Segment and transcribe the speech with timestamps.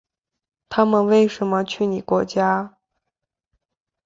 [0.67, 2.79] 他们为什么去你国家？